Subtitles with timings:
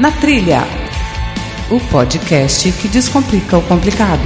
[0.00, 0.62] Na Trilha,
[1.70, 4.22] o podcast que descomplica o complicado.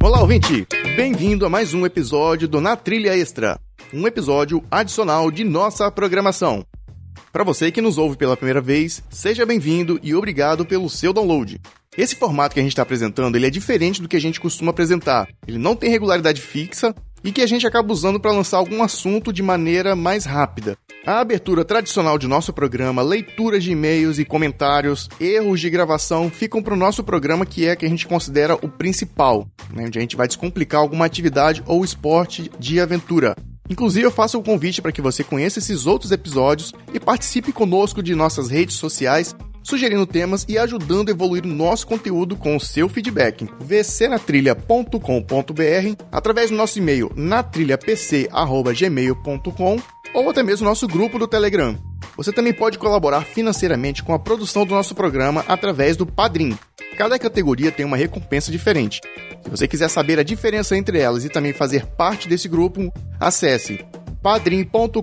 [0.00, 0.64] Olá, ouvinte!
[0.94, 3.58] Bem-vindo a mais um episódio do Na Trilha Extra,
[3.92, 6.64] um episódio adicional de nossa programação.
[7.32, 11.60] Para você que nos ouve pela primeira vez, seja bem-vindo e obrigado pelo seu download.
[11.96, 14.72] Esse formato que a gente está apresentando ele é diferente do que a gente costuma
[14.72, 15.28] apresentar.
[15.46, 19.32] Ele não tem regularidade fixa e que a gente acaba usando para lançar algum assunto
[19.32, 20.76] de maneira mais rápida.
[21.06, 26.62] A abertura tradicional de nosso programa, leituras de e-mails e comentários, erros de gravação ficam
[26.62, 30.02] para o nosso programa que é que a gente considera o principal, né, onde a
[30.02, 33.36] gente vai descomplicar alguma atividade ou esporte de aventura.
[33.70, 38.02] Inclusive, eu faço o convite para que você conheça esses outros episódios e participe conosco
[38.02, 39.34] de nossas redes sociais
[39.64, 43.48] sugerindo temas e ajudando a evoluir nosso conteúdo com o seu feedback.
[43.58, 49.82] vcnatrilha.com.br através do nosso e-mail natrilhapc@gmail.com
[50.14, 51.76] ou até mesmo nosso grupo do Telegram.
[52.16, 56.56] Você também pode colaborar financeiramente com a produção do nosso programa através do Padrim.
[56.96, 59.00] Cada categoria tem uma recompensa diferente.
[59.42, 63.84] Se você quiser saber a diferença entre elas e também fazer parte desse grupo, acesse
[64.22, 65.02] padrim.com.br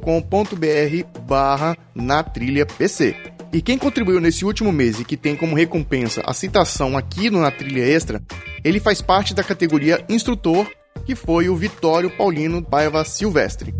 [1.27, 3.30] barra na trilha PC.
[3.53, 7.41] E quem contribuiu nesse último mês e que tem como recompensa a citação aqui no
[7.41, 8.23] Na Trilha Extra,
[8.63, 10.65] ele faz parte da categoria Instrutor,
[11.05, 13.75] que foi o Vitório Paulino Paiva Silvestre.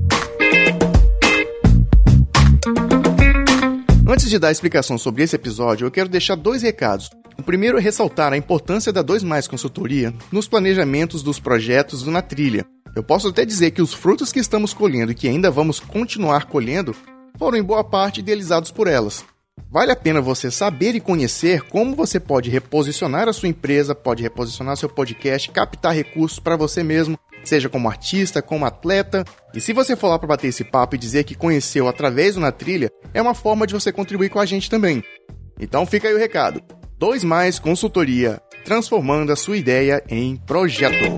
[4.05, 7.09] Antes de dar a explicação sobre esse episódio, eu quero deixar dois recados.
[7.37, 12.11] O primeiro é ressaltar a importância da 2 Mais Consultoria nos planejamentos dos projetos do
[12.11, 12.65] Na Trilha.
[12.93, 16.47] Eu posso até dizer que os frutos que estamos colhendo e que ainda vamos continuar
[16.47, 16.93] colhendo
[17.39, 19.23] foram em boa parte idealizados por elas.
[19.71, 24.21] Vale a pena você saber e conhecer como você pode reposicionar a sua empresa, pode
[24.21, 29.23] reposicionar seu podcast, captar recursos para você mesmo, seja como artista, como atleta.
[29.53, 32.41] E se você for lá para bater esse papo e dizer que conheceu através do
[32.41, 35.01] Na Trilha, é uma forma de você contribuir com a gente também.
[35.57, 36.61] Então fica aí o recado.
[36.99, 41.15] 2 mais consultoria, transformando a sua ideia em projeto.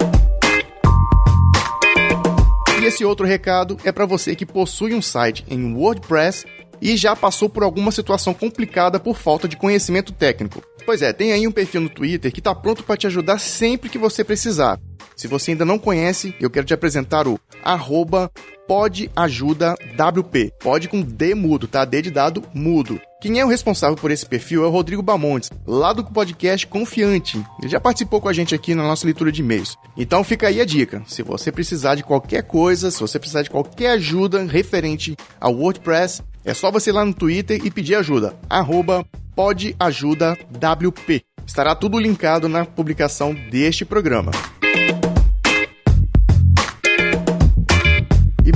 [2.80, 6.46] E esse outro recado é para você que possui um site em WordPress
[6.84, 10.62] e já passou por alguma situação complicada por falta de conhecimento técnico.
[10.86, 13.90] Pois é, tem aí um perfil no Twitter que está pronto para te ajudar sempre
[13.90, 14.78] que você precisar.
[15.16, 18.32] Se você ainda não conhece, eu quero te apresentar o arroba
[18.68, 20.36] podajudawp.
[20.60, 21.86] Pode com D mudo, tá?
[21.86, 23.00] D de dado mudo.
[23.22, 27.42] Quem é o responsável por esse perfil é o Rodrigo Bamontes, lá do podcast Confiante.
[27.62, 29.78] Ele já participou com a gente aqui na nossa leitura de e-mails.
[29.96, 31.02] Então fica aí a dica.
[31.08, 36.22] Se você precisar de qualquer coisa, se você precisar de qualquer ajuda referente ao WordPress,
[36.44, 38.34] é só você ir lá no Twitter e pedir ajuda.
[38.50, 41.24] Arroba podajudawp.
[41.46, 44.32] Estará tudo linkado na publicação deste programa.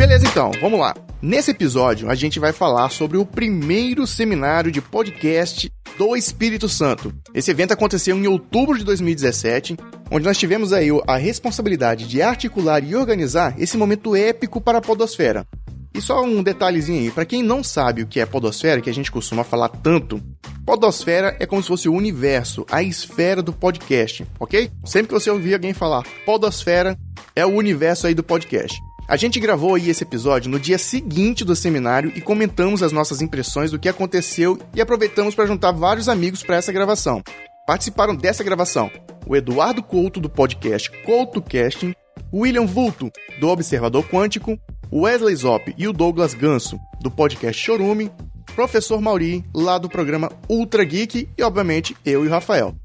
[0.07, 0.95] Beleza então, vamos lá.
[1.22, 7.13] Nesse episódio, a gente vai falar sobre o primeiro seminário de podcast do Espírito Santo.
[7.34, 9.75] Esse evento aconteceu em outubro de 2017,
[10.09, 14.81] onde nós tivemos aí a responsabilidade de articular e organizar esse momento épico para a
[14.81, 15.45] podosfera.
[15.94, 18.94] E só um detalhezinho aí, para quem não sabe o que é podosfera, que a
[18.94, 20.22] gente costuma falar tanto,
[20.66, 24.72] podosfera é como se fosse o universo, a esfera do podcast, ok?
[24.85, 26.97] Sempre que você ouvir alguém falar podosfera,
[27.35, 28.79] é o universo aí do podcast.
[29.07, 33.22] A gente gravou aí esse episódio no dia seguinte do seminário e comentamos as nossas
[33.22, 37.23] impressões do que aconteceu e aproveitamos para juntar vários amigos para essa gravação.
[37.66, 38.91] Participaram dessa gravação
[39.25, 41.94] o Eduardo Couto do podcast CoutoCasting,
[42.34, 43.09] o William Vulto
[43.40, 44.59] do Observador Quântico,
[44.91, 48.12] Wesley Zop e o Douglas Ganso do podcast Chorume,
[48.57, 52.75] professor Mauri lá do programa Ultra Geek e obviamente eu e o Rafael.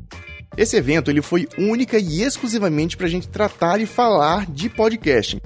[0.57, 5.41] Esse evento ele foi única e exclusivamente para a gente tratar e falar de podcasting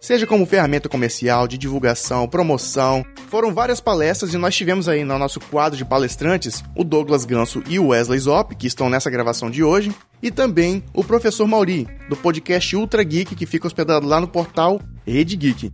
[0.00, 3.04] seja como ferramenta comercial, de divulgação, promoção.
[3.28, 7.62] Foram várias palestras e nós tivemos aí no nosso quadro de palestrantes o Douglas Ganso
[7.68, 11.86] e o Wesley Zop, que estão nessa gravação de hoje, e também o professor Mauri,
[12.08, 15.72] do podcast Ultra Geek, que fica hospedado lá no portal Rede Geek.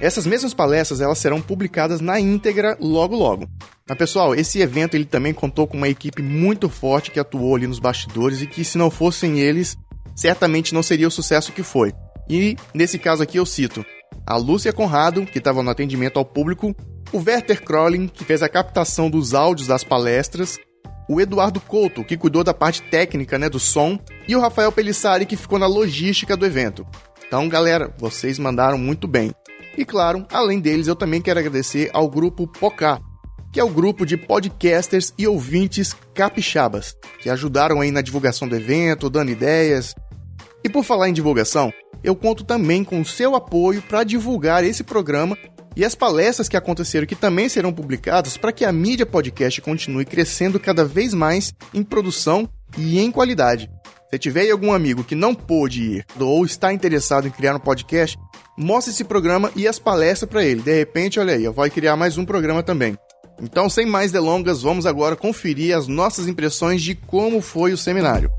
[0.00, 3.48] Essas mesmas palestras elas serão publicadas na íntegra logo logo.
[3.88, 7.68] Mas pessoal, esse evento ele também contou com uma equipe muito forte que atuou ali
[7.68, 9.78] nos bastidores e que se não fossem eles,
[10.16, 11.92] certamente não seria o sucesso que foi.
[12.28, 13.84] E nesse caso aqui eu cito
[14.26, 16.74] a Lúcia Conrado, que estava no atendimento ao público,
[17.12, 20.58] o Werther Crolling, que fez a captação dos áudios das palestras,
[21.08, 25.26] o Eduardo Couto, que cuidou da parte técnica né, do som, e o Rafael Pelissari,
[25.26, 26.86] que ficou na logística do evento.
[27.26, 29.32] Então, galera, vocês mandaram muito bem.
[29.76, 33.00] E claro, além deles, eu também quero agradecer ao grupo Pocá,
[33.52, 38.56] que é o grupo de podcasters e ouvintes capixabas, que ajudaram aí na divulgação do
[38.56, 39.94] evento, dando ideias,
[40.64, 41.72] E por falar em divulgação,
[42.02, 45.36] eu conto também com o seu apoio para divulgar esse programa
[45.76, 50.04] e as palestras que aconteceram que também serão publicadas para que a mídia podcast continue
[50.04, 53.70] crescendo cada vez mais em produção e em qualidade.
[54.10, 58.18] Se tiver algum amigo que não pôde ir ou está interessado em criar um podcast,
[58.58, 60.60] mostre esse programa e as palestras para ele.
[60.60, 62.94] De repente, olha aí, vai criar mais um programa também.
[63.40, 68.30] Então, sem mais delongas, vamos agora conferir as nossas impressões de como foi o seminário.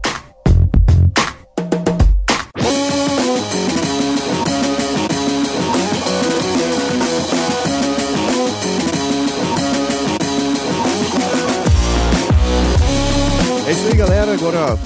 [13.73, 14.33] Isso aí, galera.
[14.33, 14.77] Agora,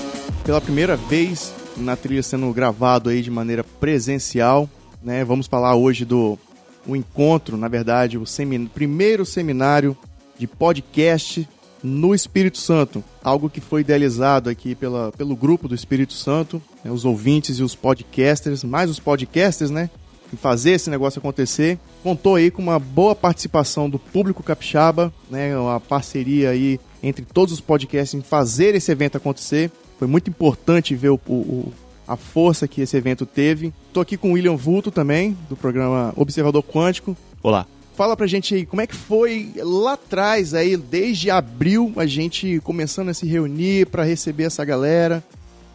[0.45, 4.69] pela primeira vez na trilha sendo gravado aí de maneira presencial,
[5.03, 5.25] né?
[5.25, 6.39] Vamos falar hoje do
[6.85, 9.95] o encontro, na verdade, o semin primeiro seminário
[10.39, 11.47] de podcast
[11.83, 16.89] no Espírito Santo, algo que foi idealizado aqui pela, pelo grupo do Espírito Santo, né,
[16.89, 19.89] os ouvintes e os podcasters, mais os podcasters, né,
[20.33, 21.77] em fazer esse negócio acontecer.
[22.03, 27.53] Contou aí com uma boa participação do público capixaba, né, uma parceria aí entre todos
[27.53, 29.71] os podcasts em fazer esse evento acontecer.
[29.97, 31.71] Foi muito importante ver o, o,
[32.07, 33.73] a força que esse evento teve.
[33.91, 37.15] Tô aqui com o William Vulto também, do programa Observador Quântico.
[37.41, 37.65] Olá.
[37.95, 42.59] Fala pra gente aí, como é que foi lá atrás aí, desde abril, a gente
[42.63, 45.23] começando a se reunir para receber essa galera?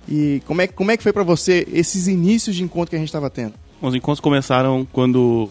[0.09, 2.99] E como é, como é que foi para você esses inícios de encontro que a
[2.99, 3.55] gente estava tendo?
[3.83, 5.51] Os encontros começaram quando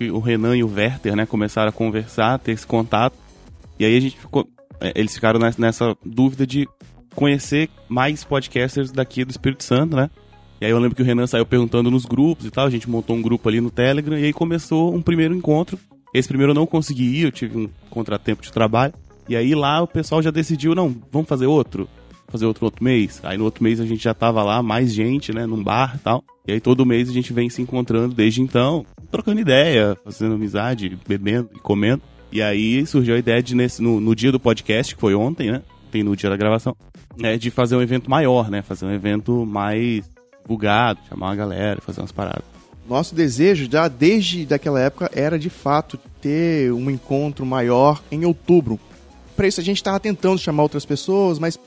[0.00, 3.16] o Renan e o Werther, né, começaram a conversar, ter esse contato.
[3.78, 4.48] E aí a gente ficou,
[4.80, 6.68] é, eles ficaram nessa dúvida de
[7.14, 10.08] conhecer mais podcasters daqui do Espírito Santo, né?
[10.60, 12.88] E aí eu lembro que o Renan saiu perguntando nos grupos e tal, a gente
[12.88, 15.76] montou um grupo ali no Telegram e aí começou um primeiro encontro.
[16.14, 18.94] Esse primeiro eu não consegui ir, eu tive um contratempo de trabalho.
[19.28, 21.88] E aí lá o pessoal já decidiu, não, vamos fazer outro?
[22.32, 23.20] Fazer outro outro mês.
[23.22, 25.98] Aí no outro mês a gente já tava lá, mais gente, né, num bar e
[25.98, 26.24] tal.
[26.48, 30.98] E aí todo mês a gente vem se encontrando desde então, trocando ideia, fazendo amizade,
[31.06, 32.02] bebendo e comendo.
[32.32, 35.52] E aí surgiu a ideia de, nesse, no, no dia do podcast, que foi ontem,
[35.52, 35.62] né?
[35.90, 36.74] Tem no dia da gravação,
[37.22, 38.62] é de fazer um evento maior, né?
[38.62, 42.44] Fazer um evento mais divulgado, chamar uma galera, fazer umas paradas.
[42.88, 48.80] Nosso desejo já desde daquela época era de fato ter um encontro maior em outubro.
[49.36, 51.58] Para isso a gente estava tentando chamar outras pessoas, mas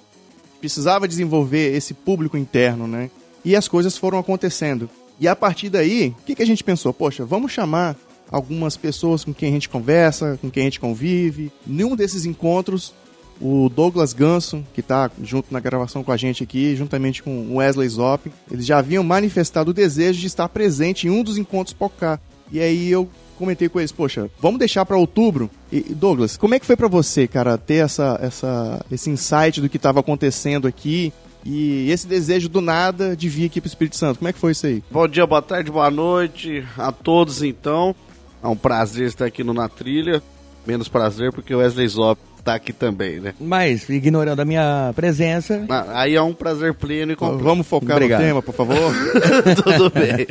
[0.66, 3.12] precisava desenvolver esse público interno, né?
[3.44, 4.90] E as coisas foram acontecendo.
[5.20, 6.92] E a partir daí, o que, que a gente pensou?
[6.92, 7.96] Poxa, vamos chamar
[8.32, 11.52] algumas pessoas com quem a gente conversa, com quem a gente convive.
[11.68, 12.96] Nenhum desses encontros
[13.40, 17.88] o Douglas Ganso, que está junto na gravação com a gente aqui, juntamente com Wesley
[17.88, 22.20] Zop, eles já haviam manifestado o desejo de estar presente em um dos encontros Pocá.
[22.52, 25.50] E aí eu comentei com eles, poxa, vamos deixar para outubro.
[25.72, 29.70] E Douglas, como é que foi para você, cara, ter essa, essa, esse insight do
[29.70, 31.14] que estava acontecendo aqui
[31.46, 34.20] e esse desejo do nada de vir aqui para o Espírito Santo?
[34.20, 34.84] Como é que foi isso aí?
[34.90, 37.96] Bom dia, boa tarde, boa noite a todos, então.
[38.44, 40.22] É um prazer estar aqui no Na Trilha.
[40.66, 43.34] Menos prazer porque o Wesley Zop tá aqui também, né?
[43.40, 45.66] Mas, ignorando a minha presença.
[45.68, 47.44] Ah, aí é um prazer pleno e completo.
[47.44, 48.22] Vamos focar Obrigado.
[48.22, 48.94] no tema, por favor.
[49.64, 50.28] Tudo bem.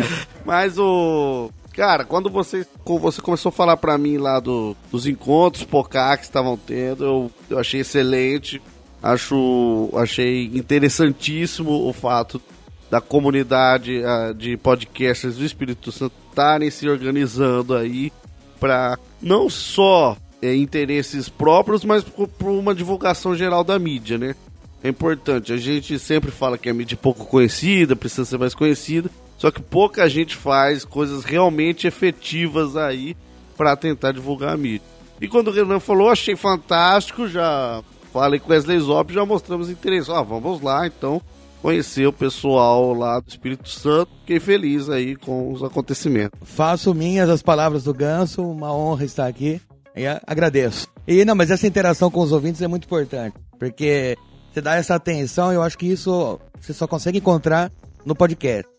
[0.46, 1.50] Mas o.
[1.74, 6.22] Cara, quando você, você começou a falar para mim lá do, dos encontros Pocá que
[6.22, 8.62] estavam tendo, eu, eu achei excelente.
[9.02, 12.40] Acho, achei interessantíssimo o fato
[12.90, 18.12] da comunidade uh, de podcasters do Espírito Santo estarem se organizando aí
[18.60, 24.34] para não só é, interesses próprios, mas por uma divulgação geral da mídia, né?
[24.82, 25.52] É importante.
[25.52, 29.10] A gente sempre fala que a mídia é pouco conhecida, precisa ser mais conhecida,
[29.44, 33.14] só que pouca gente faz coisas realmente efetivas aí
[33.58, 34.80] para tentar divulgar a mídia.
[35.20, 40.10] E quando o Renan falou, achei fantástico, já falei com Wesley Zop, já mostramos interesse.
[40.10, 41.20] Ah, vamos lá, então,
[41.60, 44.10] conhecer o pessoal lá do Espírito Santo.
[44.20, 46.40] Fiquei feliz aí com os acontecimentos.
[46.42, 49.60] Faço minhas as palavras do Ganso, uma honra estar aqui.
[49.94, 50.88] E agradeço.
[51.06, 54.16] E não, mas essa interação com os ouvintes é muito importante, porque
[54.50, 57.70] você dá essa atenção, eu acho que isso você só consegue encontrar
[58.06, 58.73] no podcast.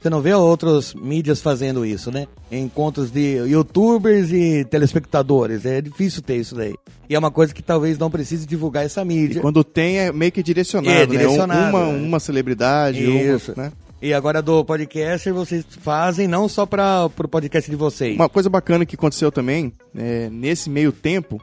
[0.00, 2.28] Você não vê outras mídias fazendo isso, né?
[2.52, 5.66] Encontros de youtubers e telespectadores.
[5.66, 6.74] É difícil ter isso daí.
[7.08, 9.38] E é uma coisa que talvez não precise divulgar essa mídia.
[9.38, 11.68] E quando tem é meio que direcionado, é, direcionado né?
[11.70, 12.06] Uma, né?
[12.06, 13.52] uma celebridade, isso.
[13.52, 13.72] Uma, né?
[14.00, 18.14] E agora do podcast vocês fazem não só para o podcast de vocês.
[18.14, 21.42] Uma coisa bacana que aconteceu também, é, nesse meio tempo,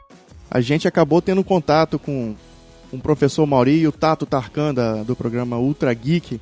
[0.50, 2.34] a gente acabou tendo contato com,
[2.90, 6.40] o professor Mauri e o Tato Tarkan da, do programa Ultra Geek.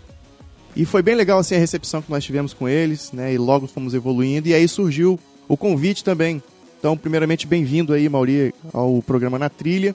[0.77, 3.33] E foi bem legal assim, a recepção que nós tivemos com eles, né?
[3.33, 4.49] E logo fomos evoluindo.
[4.49, 6.43] E aí surgiu o convite também.
[6.79, 9.95] Então, primeiramente, bem-vindo aí, Mauri, ao programa Na Trilha.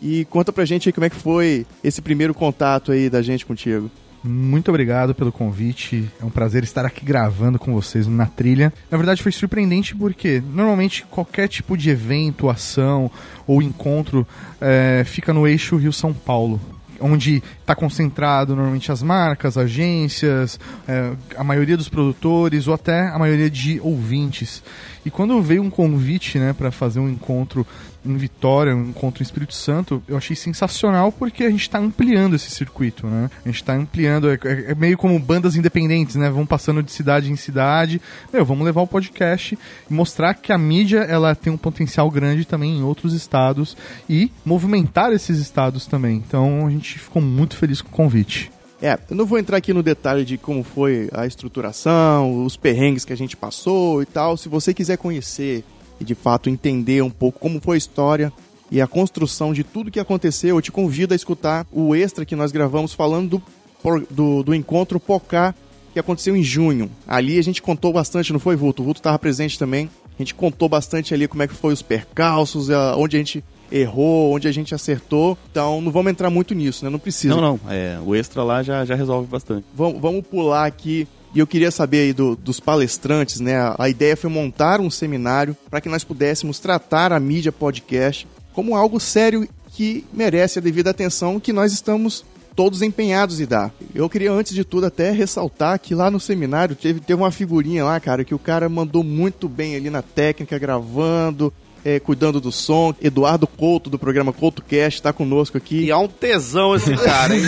[0.00, 3.46] E conta pra gente aí como é que foi esse primeiro contato aí da gente
[3.46, 3.90] contigo.
[4.22, 6.10] muito obrigado pelo convite.
[6.20, 8.72] É um prazer estar aqui gravando com vocês na trilha.
[8.90, 13.10] Na verdade, foi surpreendente porque normalmente qualquer tipo de evento, ação
[13.46, 14.26] ou encontro
[14.60, 16.58] é, fica no eixo Rio-São Paulo
[17.00, 23.18] onde está concentrado normalmente as marcas, agências, é, a maioria dos produtores ou até a
[23.18, 24.62] maioria de ouvintes.
[25.04, 27.66] E quando veio um convite né, para fazer um encontro
[28.04, 32.34] em Vitória, um encontro em Espírito Santo, eu achei sensacional porque a gente está ampliando
[32.34, 33.30] esse circuito, né?
[33.44, 36.28] A gente está ampliando, é, é, é, meio como bandas independentes, né?
[36.30, 38.00] Vão passando de cidade em cidade.
[38.32, 39.58] Meu, vamos levar o podcast
[39.90, 43.76] e mostrar que a mídia ela tem um potencial grande também em outros estados
[44.08, 46.16] e movimentar esses estados também.
[46.16, 48.50] Então a gente ficou muito feliz com o convite.
[48.82, 53.04] É, eu não vou entrar aqui no detalhe de como foi a estruturação, os perrengues
[53.04, 54.36] que a gente passou e tal.
[54.36, 55.64] Se você quiser conhecer
[56.00, 58.32] e de fato entender um pouco como foi a história
[58.70, 62.36] e a construção de tudo que aconteceu, eu te convido a escutar o extra que
[62.36, 63.42] nós gravamos falando
[63.82, 65.54] do, do, do encontro Pocá
[65.92, 66.90] que aconteceu em junho.
[67.06, 68.82] Ali a gente contou bastante, não foi, Vulto?
[68.82, 69.88] O Vulto estava presente também.
[70.18, 74.34] A gente contou bastante ali como é que foi os percalços, onde a gente errou,
[74.34, 75.36] onde a gente acertou.
[75.50, 76.90] Então não vamos entrar muito nisso, né?
[76.90, 77.34] Não precisa.
[77.34, 77.60] Não, não.
[77.68, 79.64] É, o extra lá já, já resolve bastante.
[79.74, 83.54] Vamos, vamos pular aqui e eu queria saber aí do, dos palestrantes, né?
[83.76, 88.76] A ideia foi montar um seminário para que nós pudéssemos tratar a mídia podcast como
[88.76, 93.72] algo sério que merece a devida atenção que nós estamos todos empenhados em dar.
[93.92, 97.84] Eu queria, antes de tudo, até ressaltar que lá no seminário teve, teve uma figurinha
[97.84, 101.52] lá, cara, que o cara mandou muito bem ali na técnica, gravando,
[101.84, 102.94] é, cuidando do som.
[103.00, 105.84] Eduardo Couto, do programa CoutoCast, está conosco aqui.
[105.84, 107.42] E é um tesão esse cara, hein?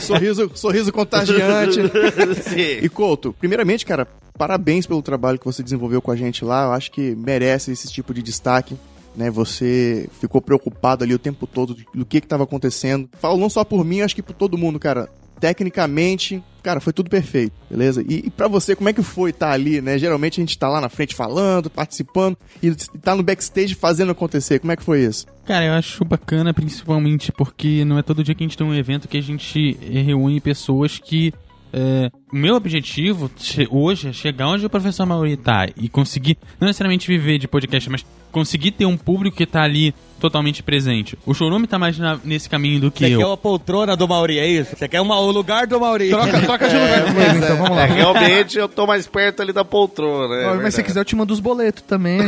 [0.00, 1.80] Sorriso, sorriso contagiante.
[2.42, 2.84] Sim.
[2.84, 6.64] E Couto, primeiramente, cara, parabéns pelo trabalho que você desenvolveu com a gente lá.
[6.64, 8.76] Eu acho que merece esse tipo de destaque.
[9.14, 13.10] Né, você ficou preocupado ali o tempo todo do que estava acontecendo.
[13.20, 15.06] Falo não só por mim, acho que por todo mundo, cara
[15.42, 18.00] tecnicamente, cara, foi tudo perfeito, beleza?
[18.08, 19.98] E, e para você, como é que foi estar tá ali, né?
[19.98, 22.70] Geralmente a gente tá lá na frente falando, participando, e
[23.02, 24.60] tá no backstage fazendo acontecer.
[24.60, 25.26] Como é que foi isso?
[25.44, 28.72] Cara, eu acho bacana, principalmente porque não é todo dia que a gente tem um
[28.72, 31.34] evento que a gente reúne pessoas que
[31.72, 33.30] é, o meu objetivo
[33.70, 37.88] hoje é chegar onde o professor Mauri tá e conseguir, não necessariamente viver de podcast,
[37.88, 41.18] mas conseguir ter um público que tá ali totalmente presente.
[41.26, 43.18] O showroom tá mais na, nesse caminho do que Você eu.
[43.18, 44.76] quer uma poltrona do Mauri, é isso?
[44.76, 46.10] Você quer uma, o lugar do Mauri.
[46.10, 47.82] Troca, troca de lugar comigo, então vamos lá.
[47.84, 50.34] É, realmente eu tô mais perto ali da poltrona.
[50.34, 50.74] É Mas se verdade.
[50.74, 52.20] você quiser, eu te mando os boletos também.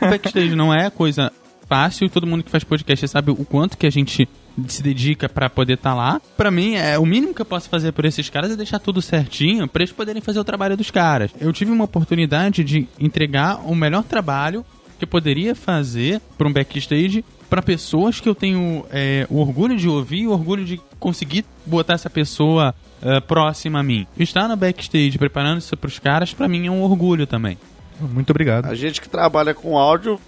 [0.10, 1.32] backstage não é coisa
[1.70, 4.28] fácil, todo mundo que faz podcast sabe o quanto que a gente
[4.66, 6.20] se dedica pra poder estar lá.
[6.36, 9.00] Pra mim, é o mínimo que eu posso fazer por esses caras é deixar tudo
[9.00, 11.30] certinho pra eles poderem fazer o trabalho dos caras.
[11.40, 14.66] Eu tive uma oportunidade de entregar o melhor trabalho
[14.98, 19.76] que eu poderia fazer pra um backstage pra pessoas que eu tenho é, o orgulho
[19.76, 24.08] de ouvir, o orgulho de conseguir botar essa pessoa é, próxima a mim.
[24.18, 27.56] Estar no backstage preparando isso pros caras, pra mim é um orgulho também.
[28.00, 28.66] Muito obrigado.
[28.66, 30.18] A gente que trabalha com áudio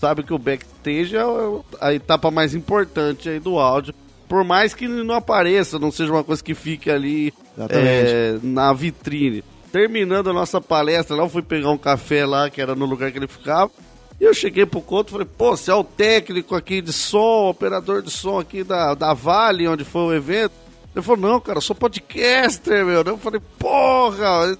[0.00, 3.94] sabe que o backstage é o- a etapa mais importante aí do áudio.
[4.28, 7.34] Por mais que não apareça, não seja uma coisa que fique ali
[7.68, 9.44] é, na vitrine.
[9.72, 13.10] Terminando a nossa palestra, lá eu fui pegar um café lá, que era no lugar
[13.12, 13.70] que ele ficava.
[14.20, 17.48] E eu cheguei pro Couto e falei, pô, você é o técnico aqui de som,
[17.50, 20.52] operador de som aqui da, da Vale, onde foi o evento.
[20.94, 23.02] Ele falou, não, cara, eu sou podcaster, meu.
[23.02, 24.56] Eu falei, porra,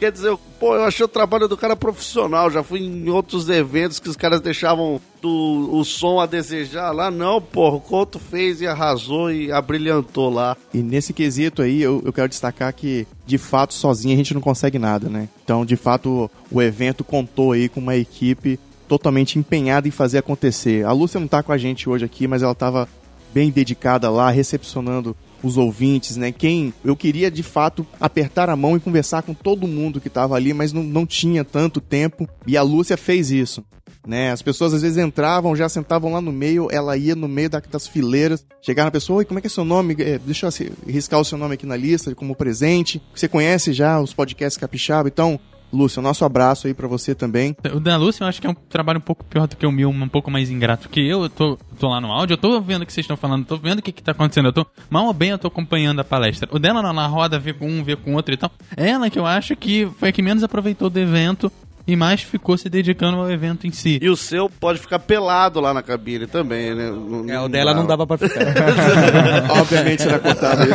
[0.00, 2.50] Quer dizer, pô, eu achei o trabalho do cara profissional.
[2.50, 6.90] Já fui em outros eventos que os caras deixavam do, o som a desejar.
[6.90, 10.56] Lá não, porra, o Couto fez e arrasou e abrilhantou lá.
[10.72, 14.40] E nesse quesito aí, eu, eu quero destacar que, de fato, sozinho a gente não
[14.40, 15.28] consegue nada, né?
[15.44, 20.16] Então, de fato, o, o evento contou aí com uma equipe totalmente empenhada em fazer
[20.16, 20.82] acontecer.
[20.86, 22.88] A Lúcia não tá com a gente hoje aqui, mas ela tava
[23.34, 26.32] bem dedicada lá, recepcionando os ouvintes, né?
[26.32, 30.34] Quem eu queria de fato apertar a mão e conversar com todo mundo que tava
[30.34, 32.28] ali, mas não, não tinha tanto tempo.
[32.46, 33.64] E a Lúcia fez isso.
[34.06, 34.30] Né?
[34.32, 37.60] As pessoas às vezes entravam, já sentavam lá no meio, ela ia no meio da-
[37.70, 39.94] das fileiras, chegava na pessoa, oi, como é que é seu nome?
[39.98, 43.00] É, deixa eu riscar o seu nome aqui na lista como presente.
[43.14, 45.38] Você conhece já os podcasts capixaba, então,
[45.72, 47.56] Lúcia, nosso abraço aí pra você também.
[47.74, 49.72] O da Lúcia eu acho que é um trabalho um pouco pior do que o
[49.72, 51.22] meu, um pouco mais ingrato que eu.
[51.22, 53.56] Eu tô, tô lá no áudio, eu tô vendo o que vocês estão falando, tô
[53.56, 54.46] vendo o que, que tá acontecendo.
[54.46, 56.48] Eu tô, mal ou bem, eu tô acompanhando a palestra.
[56.52, 58.50] O dela na, roda, ver com um, ver com outro e tal.
[58.76, 61.50] Ela que eu acho que foi a que menos aproveitou do evento
[61.86, 63.98] e mais ficou se dedicando ao evento em si.
[64.00, 66.90] E o seu pode ficar pelado lá na cabine também, né?
[66.90, 68.40] Não- É, o dela não dava pra ficar.
[69.60, 70.72] Obviamente será cortado isso.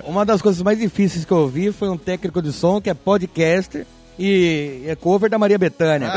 [0.04, 2.94] Uma das coisas mais difíceis que eu vi foi um técnico de som que é
[2.94, 3.86] podcaster
[4.18, 6.10] e é cover da Maria Bethânia.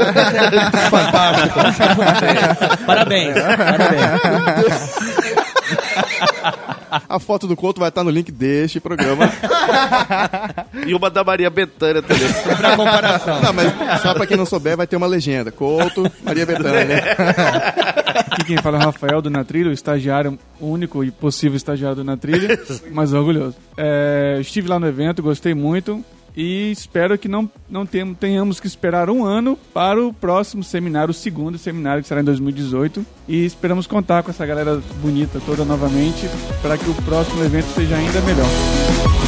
[0.91, 1.59] Fantástico.
[2.85, 5.46] parabéns, parabéns.
[7.09, 9.29] A foto do Couto vai estar no link deste programa.
[10.85, 12.27] E uma da Maria Bethânia também.
[12.57, 13.41] Pra comparação.
[13.41, 15.51] Não, mas só pra quem não souber, vai ter uma legenda.
[15.51, 17.03] Couto, Maria Bethânia.
[18.31, 21.97] Aqui quem fala é o Rafael do Natrilha, o estagiário, o único e possível estagiário
[21.97, 22.59] do Natrilha,
[22.91, 23.55] mas orgulhoso.
[23.75, 26.03] É, estive lá no evento, gostei muito
[26.37, 31.13] e espero que não, não tenhamos que esperar um ano para o próximo seminário, o
[31.13, 33.03] segundo seminário que será em 2018.
[33.27, 36.29] E esperamos contar com essa galera bonita toda novamente
[36.61, 39.26] para que o próximo evento seja ainda melhor.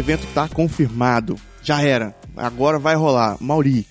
[0.00, 1.36] Evento tá confirmado.
[1.62, 2.14] Já era.
[2.36, 3.36] Agora vai rolar.
[3.40, 3.86] Mauri,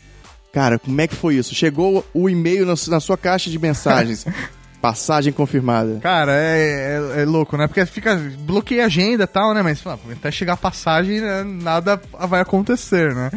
[0.52, 1.54] cara, como é que foi isso?
[1.56, 4.26] Chegou o e-mail na, sua caixa de mensagens.
[4.82, 6.00] Passagem confirmada.
[6.02, 7.68] Cara, é, é- é louco, né?
[7.68, 8.16] Porque fica.
[8.40, 9.62] bloqueia a agenda e tal, né?
[9.62, 13.30] Mas até chegar a passagem, né, nada vai acontecer, né?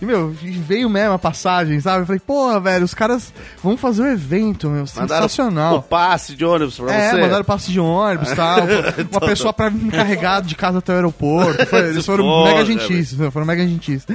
[0.00, 2.02] E, meu, veio mesmo a passagem, sabe?
[2.02, 5.82] Eu falei, porra, velho, os caras vão fazer um evento, meu, Mandaram o sensacional.
[5.82, 7.20] passe de ônibus pra É, você.
[7.20, 8.58] mandaram passe de ônibus e tal.
[9.10, 11.66] Uma pessoa pra me carregar de casa até o aeroporto.
[11.66, 14.06] Foi- eles foram Porra, mega gentis, foram mega gentis.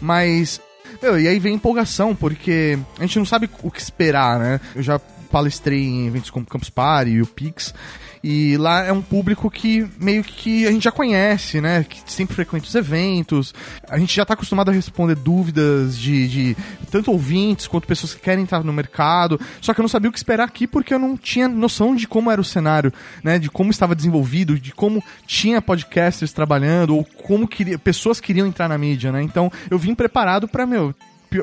[0.00, 0.60] Mas,
[1.02, 4.60] meu, e aí vem empolgação, porque a gente não sabe o que esperar, né?
[4.74, 7.74] Eu já palestrei em eventos como Campus Party e o Pix.
[8.22, 11.84] E lá é um público que meio que a gente já conhece, né?
[11.84, 13.52] Que sempre frequenta os eventos.
[13.88, 16.56] A gente já tá acostumado a responder dúvidas de, de
[16.90, 19.40] tanto ouvintes quanto pessoas que querem entrar no mercado.
[19.60, 22.06] Só que eu não sabia o que esperar aqui porque eu não tinha noção de
[22.06, 22.92] como era o cenário,
[23.24, 23.40] né?
[23.40, 28.68] De como estava desenvolvido, de como tinha podcasters trabalhando, ou como queria, pessoas queriam entrar
[28.68, 29.20] na mídia, né?
[29.20, 30.94] Então eu vim preparado pra, meu,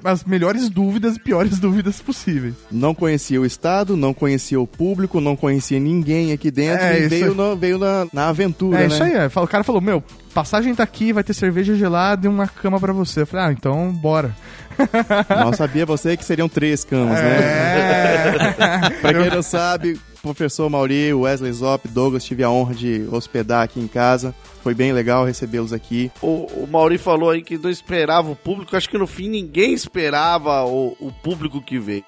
[0.04, 2.54] as melhores dúvidas e piores dúvidas possíveis.
[2.72, 7.08] Não conhecia o Estado, não conhecia o público, não conhecia ninguém aqui dentro É, e
[7.08, 8.94] veio, no- veio na, na aventura, É, né?
[8.94, 9.26] isso aí, é.
[9.34, 12.94] O cara falou, meu, passagem tá aqui, vai ter cerveja gelada e uma cama pra
[12.94, 13.22] você.
[13.22, 14.36] Eu falei, ah, então bora.
[15.30, 17.40] Não sabia você que seriam três camas, né?
[17.40, 18.90] É.
[19.02, 23.80] Pra quem não sabe, professor Mauri, Wesley Zop, Douglas, tive a honra de hospedar aqui
[23.80, 24.34] em casa.
[24.62, 26.12] Foi bem legal recebê-los aqui.
[26.22, 28.76] O, o Mauri falou aí que não esperava o público.
[28.76, 32.04] Acho que no fim ninguém esperava o, o público que veio.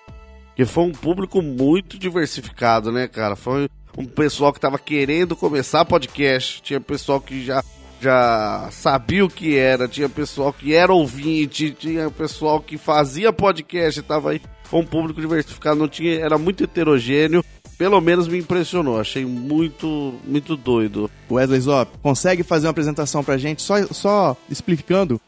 [0.47, 3.35] Porque foi um público muito diversificado, né, cara?
[3.35, 6.61] Foi um pessoal que tava querendo começar podcast.
[6.61, 7.63] Tinha pessoal que já,
[8.01, 9.87] já sabia o que era.
[9.87, 11.71] Tinha pessoal que era ouvinte.
[11.71, 14.01] Tinha pessoal que fazia podcast.
[14.01, 14.41] Tava aí.
[14.65, 15.79] Foi um público diversificado.
[15.79, 17.43] Não tinha, era muito heterogêneo.
[17.81, 18.99] Pelo menos me impressionou.
[18.99, 21.09] Achei muito, muito doido.
[21.27, 25.19] Wesley Zop, consegue fazer uma apresentação pra gente, só, só explicando?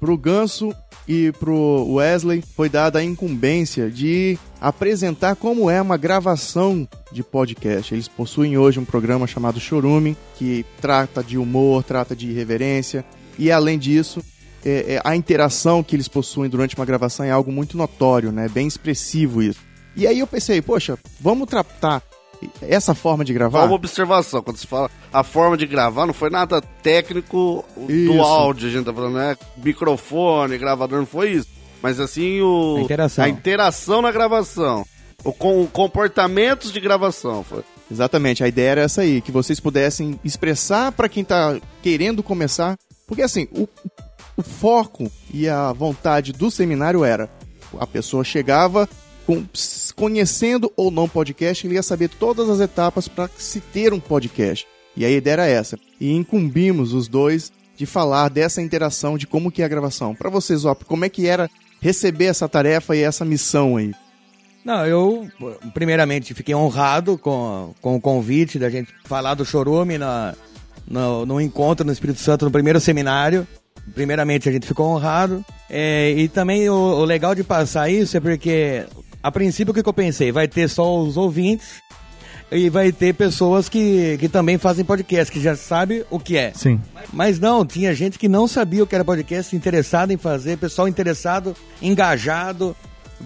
[0.00, 0.74] Pro Ganso
[1.06, 7.92] e pro Wesley foi dada a incumbência de apresentar como é uma gravação de podcast.
[7.92, 13.04] Eles possuem hoje um programa chamado Chorume, que trata de humor, trata de irreverência,
[13.38, 14.22] e além disso,
[14.64, 18.48] é, é, a interação que eles possuem durante uma gravação é algo muito notório, né?
[18.48, 19.68] Bem expressivo isso.
[19.98, 22.00] E aí eu pensei, poxa, vamos tratar
[22.62, 23.62] essa forma de gravar?
[23.62, 28.12] Só uma observação, quando se fala a forma de gravar, não foi nada técnico Isso.
[28.12, 29.36] do áudio, a gente tá falando, né?
[29.56, 31.48] Microfone, gravador, não foi isso.
[31.82, 32.76] Mas assim, o.
[32.78, 33.24] A interação.
[33.24, 34.86] a interação na gravação.
[35.24, 37.42] O com comportamentos de gravação.
[37.42, 37.64] Foi.
[37.90, 42.76] Exatamente, a ideia era essa aí, que vocês pudessem expressar para quem tá querendo começar,
[43.04, 43.68] porque assim, o,
[44.36, 47.28] o foco e a vontade do seminário era
[47.80, 48.88] a pessoa chegava
[49.26, 49.44] com-
[49.98, 54.66] conhecendo ou não podcast, ele ia saber todas as etapas para se ter um podcast.
[54.96, 55.76] E a ideia era essa.
[56.00, 60.14] E incumbimos os dois de falar dessa interação, de como que é a gravação.
[60.14, 63.92] Para vocês, Op, como é que era receber essa tarefa e essa missão aí?
[64.64, 65.28] Não, eu,
[65.74, 70.34] primeiramente, fiquei honrado com, com o convite da gente falar do Chorume na,
[70.86, 73.46] no, no encontro no Espírito Santo, no primeiro seminário.
[73.94, 75.44] Primeiramente, a gente ficou honrado.
[75.70, 78.84] É, e também o, o legal de passar isso é porque,
[79.22, 80.30] a princípio, o que, que eu pensei?
[80.32, 81.82] Vai ter só os ouvintes
[82.50, 86.52] e vai ter pessoas que, que também fazem podcast, que já sabem o que é.
[86.54, 86.80] Sim.
[87.12, 90.88] Mas não, tinha gente que não sabia o que era podcast, interessado em fazer, pessoal
[90.88, 92.74] interessado, engajado,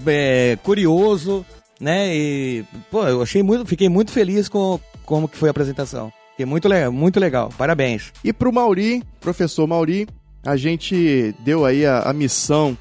[0.06, 1.44] é, curioso,
[1.80, 2.14] né?
[2.14, 6.12] E, pô, eu achei muito, fiquei muito feliz com como que foi a apresentação.
[6.30, 8.12] Fiquei muito, le muito legal, parabéns.
[8.24, 10.08] E pro Mauri, professor Mauri,
[10.44, 12.76] a gente deu aí a, a missão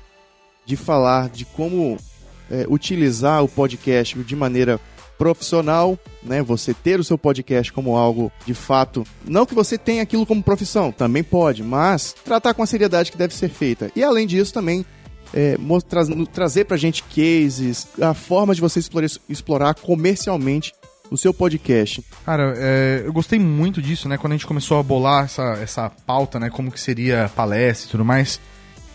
[0.65, 1.97] de falar de como
[2.51, 4.79] é, utilizar o podcast de maneira
[5.17, 6.41] profissional, né?
[6.41, 10.43] Você ter o seu podcast como algo de fato, não que você tenha aquilo como
[10.43, 13.91] profissão, também pode, mas tratar com a seriedade que deve ser feita.
[13.95, 14.85] E além disso também
[15.33, 20.73] é, tra trazer pra gente cases, a forma de você explorar, explorar comercialmente
[21.11, 22.03] o seu podcast.
[22.25, 24.17] Cara, é, eu gostei muito disso, né?
[24.17, 26.49] Quando a gente começou a bolar essa, essa pauta, né?
[26.49, 28.39] Como que seria palestra e tudo mais.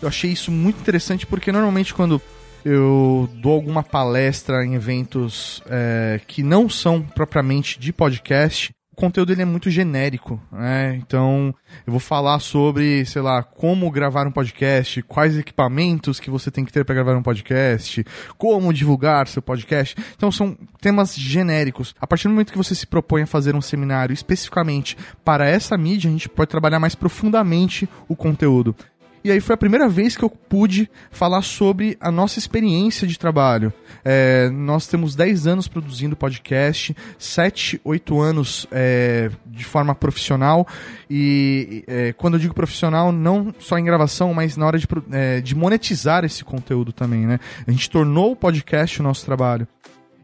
[0.01, 2.21] Eu achei isso muito interessante porque normalmente quando
[2.65, 9.31] eu dou alguma palestra em eventos é, que não são propriamente de podcast, o conteúdo
[9.31, 10.95] ele é muito genérico, né?
[10.95, 11.53] Então,
[11.85, 16.65] eu vou falar sobre, sei lá, como gravar um podcast, quais equipamentos que você tem
[16.65, 18.03] que ter para gravar um podcast,
[18.39, 19.95] como divulgar seu podcast.
[20.15, 21.93] Então, são temas genéricos.
[22.01, 25.77] A partir do momento que você se propõe a fazer um seminário especificamente para essa
[25.77, 28.75] mídia, a gente pode trabalhar mais profundamente o conteúdo.
[29.27, 33.19] E aí foi a primeira vez que eu pude falar sobre a nossa experiência de
[33.19, 33.73] trabalho.
[34.05, 40.65] É, nós temos 10 anos produzindo podcast, 7, 8 anos é, de forma profissional.
[41.09, 45.41] E é, quando eu digo profissional, não só em gravação, mas na hora de, é,
[45.41, 47.37] de monetizar esse conteúdo também, né?
[47.67, 49.67] A gente tornou o podcast o nosso trabalho.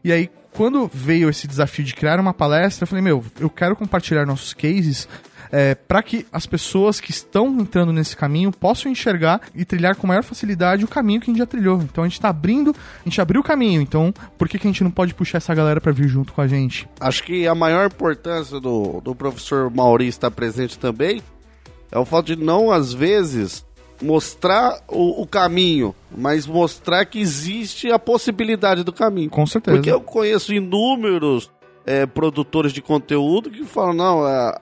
[0.02, 3.76] E aí, quando veio esse desafio de criar uma palestra, eu falei, meu, eu quero
[3.76, 5.06] compartilhar nossos cases
[5.86, 10.22] para que as pessoas que estão entrando nesse caminho possam enxergar e trilhar com maior
[10.22, 11.80] facilidade o caminho que a gente já trilhou.
[11.82, 13.80] Então a gente está abrindo, a gente abriu o caminho.
[13.80, 16.40] Então, por que, que a gente não pode puxar essa galera para vir junto com
[16.40, 16.88] a gente?
[17.00, 21.22] Acho que a maior importância do, do professor Mauri estar presente também
[21.90, 23.64] é o fato de não, às vezes,
[24.02, 29.30] mostrar o, o caminho, mas mostrar que existe a possibilidade do caminho.
[29.30, 29.76] Com certeza.
[29.76, 31.50] Porque eu conheço inúmeros
[31.86, 34.54] é, produtores de conteúdo que falam, não, é,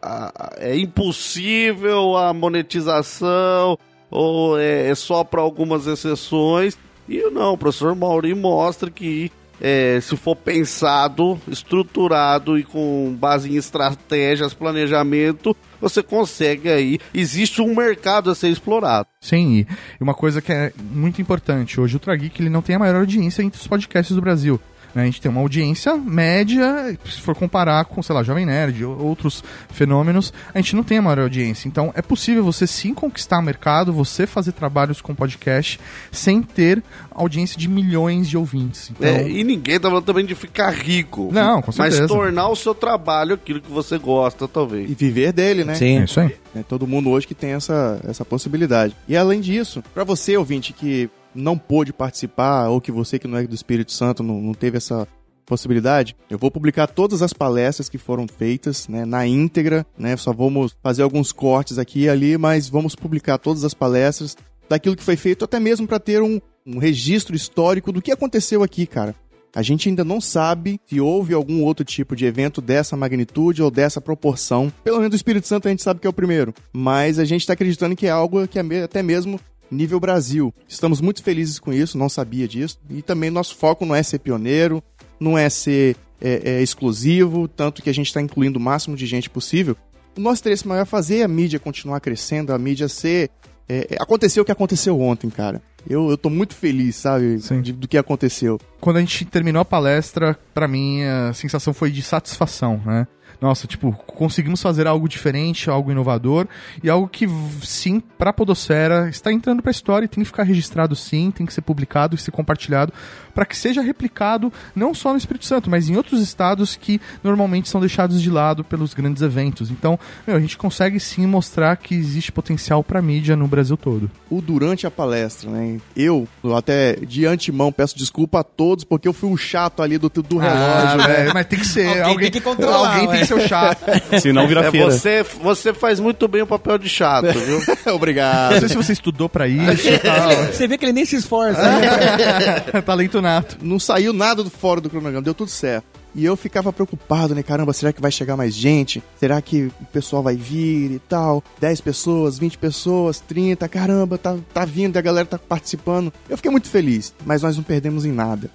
[0.58, 3.78] é impossível a monetização,
[4.11, 6.76] ou é, é só para algumas exceções.
[7.08, 9.30] E não, o professor Mauri mostra que
[9.61, 16.98] é, se for pensado, estruturado e com base em estratégias, planejamento, você consegue aí.
[17.14, 19.06] Existe um mercado a ser explorado.
[19.20, 19.64] Sim,
[20.00, 22.96] e uma coisa que é muito importante, hoje o Trageek ele não tem a maior
[22.96, 24.61] audiência entre os podcasts do Brasil.
[24.94, 25.02] Né?
[25.02, 28.98] A gente tem uma audiência média, se for comparar com, sei lá, Jovem Nerd ou
[29.00, 31.68] outros fenômenos, a gente não tem a maior audiência.
[31.68, 35.78] Então é possível você sim conquistar o mercado, você fazer trabalhos com podcast
[36.11, 38.90] sem ter audiência de milhões de ouvintes.
[38.90, 41.31] Então, É, e ninguém tá falando também de ficar rico.
[41.33, 42.02] Não, com certeza.
[42.02, 44.90] Mas tornar o seu trabalho aquilo que você gosta, talvez.
[44.90, 45.72] E viver dele, né?
[45.72, 46.05] é Sim.
[46.05, 46.35] isso aí.
[46.55, 48.94] É todo mundo hoje que tem essa, essa possibilidade.
[49.09, 53.38] E além disso, para você, ouvinte, que não pôde participar, ou que você que não
[53.38, 55.07] é do Espírito Santo não, não teve essa
[55.45, 60.33] possibilidade, eu vou publicar todas as palestras que foram feitas, né, na íntegra, né, só
[60.33, 64.37] vamos fazer alguns cortes aqui e ali, mas vamos publicar todas as palestras
[64.68, 68.62] daquilo que foi feito, até mesmo para ter um, um registro histórico do que aconteceu
[68.62, 69.14] aqui, cara.
[69.55, 73.71] A gente ainda não sabe se houve algum outro tipo de evento dessa magnitude ou
[73.71, 74.73] dessa proporção.
[74.83, 76.55] Pelo menos o Espírito Santo a gente sabe que é o primeiro.
[76.73, 79.38] Mas a gente está acreditando que é algo que é até mesmo
[79.72, 80.54] nível Brasil.
[80.68, 82.78] Estamos muito felizes com isso, não sabia disso.
[82.90, 84.82] E também nosso foco não é ser pioneiro,
[85.18, 89.06] não é ser é, é, exclusivo, tanto que a gente está incluindo o máximo de
[89.06, 89.76] gente possível.
[90.16, 93.30] O nosso interesse maior é fazer a mídia continuar crescendo, a mídia ser.
[93.68, 95.62] é, é, aconteceu o que aconteceu ontem, cara.
[95.88, 98.61] Eu, eu tô muito feliz, sabe, de- do que aconteceu.
[98.80, 103.06] quando a gente terminou a palestra, pra mim a sensação foi de satisfação, né?
[103.42, 106.46] Nossa, tipo, conseguimos fazer algo diferente, algo inovador
[106.81, 107.26] e algo que,
[107.62, 111.52] sim, pra Podosfera está entrando pra história e tem que ficar registrado sim, tem que
[111.52, 112.92] ser publicado e ser compartilhado
[113.35, 117.68] pra que seja replicado não só no Espírito Santo, mas em outros estados que normalmente
[117.68, 119.70] são deixados de lado pelos grandes eventos.
[119.70, 124.09] Então, meu, a gente consegue sim mostrar que existe potencial pra mídia no Brasil todo.
[124.31, 125.78] o durante a palestra, né?
[125.96, 130.09] Eu, até de antemão peço desculpa a todos porque eu fui o chato ali do,
[130.11, 131.31] do relógio, Ah, né?
[131.35, 131.87] mas tem que ser.
[131.88, 133.81] Alguém Alguém, tem que controlar, alguém tem que ser o chato.
[134.21, 134.90] Senão vira É, feira.
[134.90, 137.61] você, você faz muito bem o papel de chato, viu?
[137.87, 138.59] Não Obrigado.
[138.61, 140.31] sei se você estudou pra isso e tal.
[140.53, 141.61] Você vê que ele nem se esforça.
[141.62, 142.83] né?
[142.85, 143.57] Talento nato.
[143.62, 145.85] Não saiu nada do fora do cronograma, deu tudo certo.
[146.14, 147.42] E eu ficava preocupado, né?
[147.42, 149.03] Caramba, será que vai chegar mais gente?
[149.18, 151.42] Será que o pessoal vai vir e tal?
[151.59, 156.12] 10 pessoas, 20 pessoas, 30, caramba, tá, tá vindo e a galera tá participando.
[156.29, 158.51] Eu fiquei muito feliz, mas nós não perdemos em nada.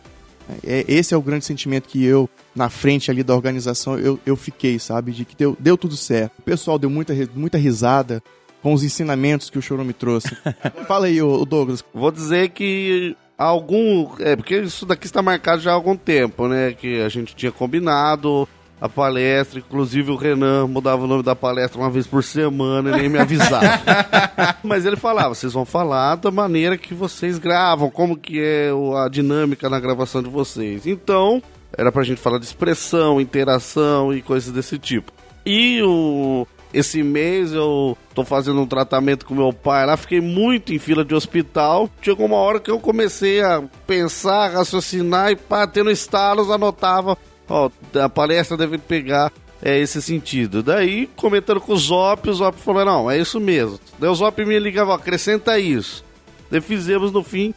[0.64, 4.36] É, esse é o grande sentimento que eu, na frente ali da organização, eu, eu
[4.36, 5.12] fiquei, sabe?
[5.12, 6.34] De que deu, deu tudo certo.
[6.40, 8.22] O pessoal deu muita, muita risada
[8.62, 10.36] com os ensinamentos que o Choro me trouxe.
[10.88, 11.84] Fala aí, ô Douglas.
[11.94, 14.10] Vou dizer que algum.
[14.20, 16.74] É, porque isso daqui está marcado já há algum tempo, né?
[16.74, 18.48] Que a gente tinha combinado
[18.80, 23.02] a palestra, inclusive o Renan mudava o nome da palestra uma vez por semana e
[23.02, 23.82] nem me avisava.
[24.64, 28.70] Mas ele falava, vocês vão falar da maneira que vocês gravam, como que é
[29.04, 30.86] a dinâmica na gravação de vocês.
[30.86, 31.42] Então,
[31.76, 35.12] era pra gente falar de expressão, interação e coisas desse tipo.
[35.44, 40.74] E o, esse mês eu tô fazendo um tratamento com meu pai lá, fiquei muito
[40.74, 41.90] em fila de hospital.
[42.02, 47.18] Chegou uma hora que eu comecei a pensar, raciocinar e pá, tendo estalos, anotava,
[47.50, 47.70] ó,
[48.02, 49.32] a palestra deve pegar
[49.62, 50.62] é esse sentido.
[50.62, 53.80] Daí, comentando com o Zop, o Zop falou: não, é isso mesmo.
[54.00, 56.04] Daí o Zop me ligava, acrescenta isso.
[56.50, 57.54] Daí fizemos no fim,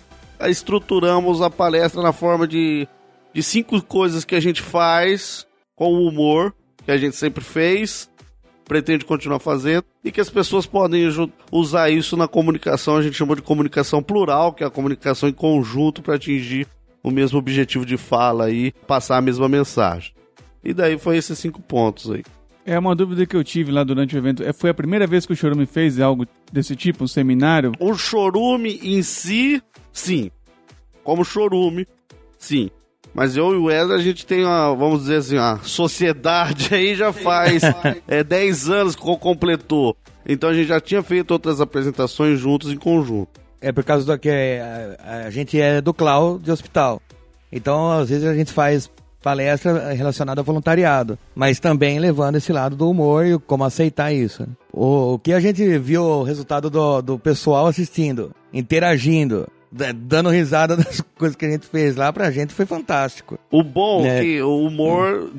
[0.48, 2.88] estruturamos a palestra na forma de,
[3.32, 8.10] de cinco coisas que a gente faz com o humor, que a gente sempre fez,
[8.64, 11.08] pretende continuar fazendo, e que as pessoas podem
[11.50, 15.32] usar isso na comunicação, a gente chamou de comunicação plural, que é a comunicação em
[15.32, 16.66] conjunto para atingir
[17.02, 20.12] o mesmo objetivo de fala e passar a mesma mensagem.
[20.62, 22.22] E daí foi esses cinco pontos aí.
[22.64, 24.42] É uma dúvida que eu tive lá durante o evento.
[24.42, 27.72] É, foi a primeira vez que o Chorume fez algo desse tipo, um seminário?
[27.80, 30.30] O Chorume em si, sim.
[31.02, 31.86] Como Chorume,
[32.38, 32.70] sim.
[33.14, 36.94] Mas eu e o Wesley, a gente tem uma, vamos dizer assim, uma sociedade aí
[36.94, 37.62] já faz
[38.06, 39.96] é, 10 anos que completou.
[40.24, 43.39] Então a gente já tinha feito outras apresentações juntos em conjunto.
[43.60, 47.00] É por causa do que a, a gente é do cloud de hospital.
[47.52, 48.90] Então, às vezes a gente faz
[49.22, 54.46] palestra relacionada ao voluntariado, mas também levando esse lado do humor e como aceitar isso.
[54.72, 60.74] O, o que a gente viu o resultado do, do pessoal assistindo, interagindo, dando risada
[60.76, 63.38] das coisas que a gente fez lá pra gente foi fantástico.
[63.50, 65.30] O bom é que o humor,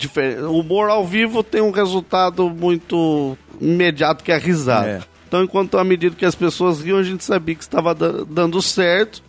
[0.47, 4.89] o humor ao vivo tem um resultado muito imediato que é a risada.
[4.89, 5.10] É.
[5.31, 9.23] Então, enquanto à medida que as pessoas riam, a gente sabia que estava dando certo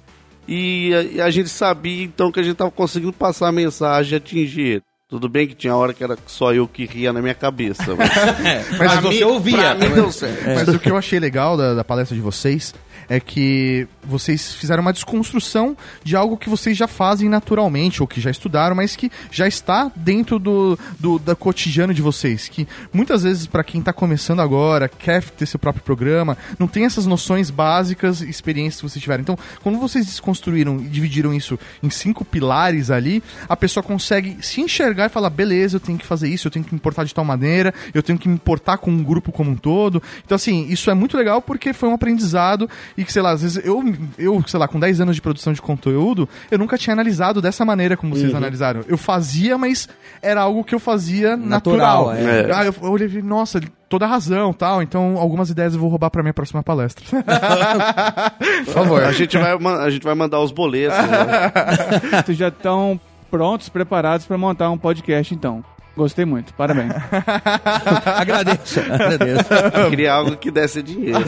[0.48, 4.14] e a, e a gente sabia então que a gente estava conseguindo passar a mensagem
[4.14, 7.34] e atingir tudo bem que tinha hora que era só eu que ria na minha
[7.34, 7.94] cabeça.
[7.94, 8.10] Mas,
[8.44, 9.76] é, mas você mim, ouvia.
[9.76, 10.44] Pra mim deu certo.
[10.44, 12.74] Mas o que eu achei legal da, da palestra de vocês
[13.12, 18.22] é que vocês fizeram uma desconstrução de algo que vocês já fazem naturalmente, ou que
[18.22, 22.48] já estudaram, mas que já está dentro do, do, do cotidiano de vocês.
[22.48, 26.86] Que muitas vezes, para quem está começando agora, quer ter seu próprio programa, não tem
[26.86, 29.20] essas noções básicas, experiências que vocês tiveram.
[29.20, 34.62] Então, quando vocês desconstruíram e dividiram isso em cinco pilares ali, a pessoa consegue se
[34.62, 37.14] enxergar e falar: beleza, eu tenho que fazer isso, eu tenho que me importar de
[37.14, 40.02] tal maneira, eu tenho que me importar com um grupo como um todo.
[40.24, 43.42] Então, assim, isso é muito legal porque foi um aprendizado e que, sei lá, às
[43.42, 43.82] vezes eu,
[44.18, 47.64] eu, sei lá, com 10 anos de produção de conteúdo, eu nunca tinha analisado dessa
[47.64, 48.36] maneira como vocês uhum.
[48.36, 48.82] analisaram.
[48.86, 49.88] Eu fazia, mas
[50.20, 52.08] era algo que eu fazia natural.
[52.08, 52.12] natural.
[52.14, 52.52] É.
[52.52, 54.82] Ah, eu, eu olhei e nossa, toda razão tal.
[54.82, 57.04] Então, algumas ideias eu vou roubar pra minha próxima palestra.
[58.64, 59.02] Por favor.
[59.02, 60.96] A gente vai, a gente vai mandar os boletos.
[60.98, 62.22] Né?
[62.24, 65.64] Vocês já estão prontos, preparados para montar um podcast, então.
[65.96, 66.92] Gostei muito, parabéns.
[68.06, 69.48] agradeço, agradeço.
[69.90, 71.18] Queria algo que desse dinheiro.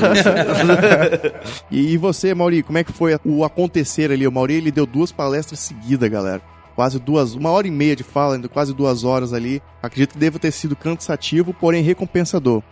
[1.71, 4.27] e você, Mauri, como é que foi o acontecer ali?
[4.27, 6.41] O Mauri, ele deu duas palestras seguidas, galera.
[6.75, 9.63] Quase duas, uma hora e meia de fala, quase duas horas ali.
[9.83, 12.63] Acredito que deva ter sido cansativo, porém recompensador.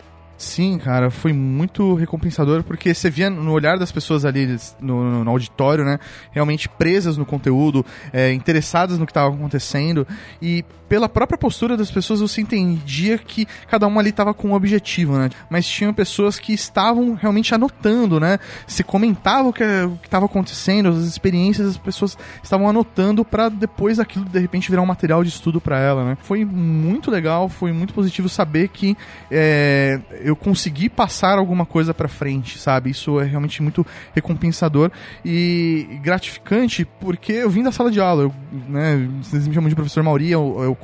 [0.43, 5.31] Sim, cara, foi muito recompensador porque você via no olhar das pessoas ali no, no
[5.31, 5.99] auditório, né?
[6.31, 10.05] Realmente presas no conteúdo, é, interessadas no que estava acontecendo
[10.41, 14.53] e pela própria postura das pessoas você entendia que cada uma ali estava com um
[14.53, 15.29] objetivo, né?
[15.49, 18.37] Mas tinham pessoas que estavam realmente anotando, né?
[18.67, 19.63] Se comentava o que
[20.03, 24.85] estava acontecendo, as experiências, as pessoas estavam anotando para depois aquilo de repente virar um
[24.85, 26.17] material de estudo para ela, né?
[26.21, 28.95] Foi muito legal, foi muito positivo saber que
[29.31, 32.89] é, eu consegui passar alguma coisa para frente, sabe?
[32.89, 34.91] Isso é realmente muito recompensador
[35.23, 38.33] e gratificante porque eu vim da sala de aula, eu,
[38.67, 40.77] né, vocês me chamam de professor Mauri, é o, é o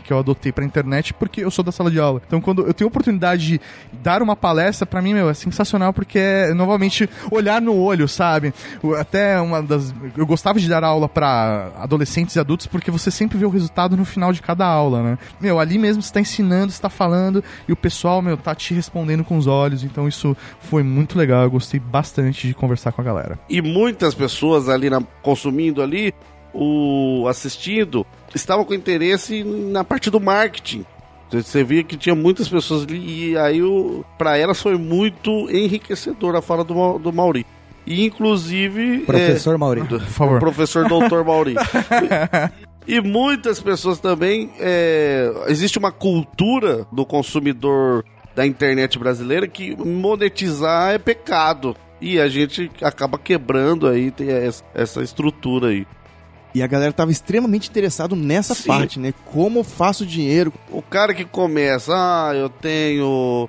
[0.00, 2.20] que eu adotei pra internet porque eu sou da sala de aula.
[2.26, 3.60] Então quando eu tenho a oportunidade de
[4.02, 8.52] dar uma palestra, para mim, meu, é sensacional porque é novamente olhar no olho, sabe?
[8.98, 13.38] Até uma das eu gostava de dar aula para adolescentes e adultos porque você sempre
[13.38, 15.18] vê o resultado no final de cada aula, né?
[15.40, 18.67] Meu, ali mesmo você tá ensinando, você tá falando e o pessoal, meu, tá te
[18.68, 19.82] te respondendo com os olhos.
[19.82, 21.44] Então isso foi muito legal.
[21.44, 23.38] Eu gostei bastante de conversar com a galera.
[23.48, 26.14] E muitas pessoas ali na, consumindo ali,
[26.52, 30.84] o assistindo, estavam com interesse na parte do marketing.
[31.30, 33.60] Você via que tinha muitas pessoas ali e aí
[34.16, 37.44] para elas foi muito enriquecedor a fala do, do Mauri.
[37.86, 39.00] E inclusive.
[39.00, 39.84] Professor é, Mauri.
[39.84, 40.40] Por favor.
[40.40, 41.54] Professor Doutor Mauri.
[42.88, 44.50] E muitas pessoas também.
[44.58, 48.02] É, existe uma cultura do consumidor
[48.38, 51.76] da internet brasileira que monetizar é pecado.
[52.00, 54.28] E a gente acaba quebrando aí, tem
[54.72, 55.84] essa estrutura aí.
[56.54, 58.68] E a galera tava extremamente interessado nessa Sim.
[58.68, 59.12] parte, né?
[59.32, 60.52] Como faço dinheiro.
[60.70, 63.48] O cara que começa, ah, eu tenho.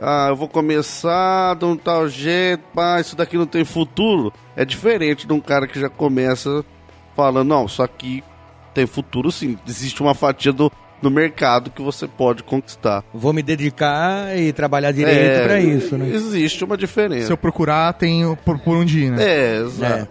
[0.00, 4.32] Ah, eu vou começar de um tal jeito, pá, isso daqui não tem futuro.
[4.54, 6.64] É diferente de um cara que já começa
[7.16, 8.22] falando, não, isso aqui
[8.72, 9.58] tem futuro sim.
[9.66, 10.70] Existe uma fatia do,
[11.02, 13.04] no mercado que você pode conquistar.
[13.12, 16.08] Vou me dedicar e trabalhar direito pra isso, né?
[16.10, 17.26] Existe uma diferença.
[17.26, 19.22] Se eu procurar, tem por, por onde ir, né?
[19.22, 20.02] É, exato.
[20.02, 20.08] É.